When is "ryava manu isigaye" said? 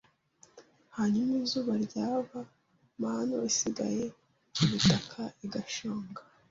1.85-4.03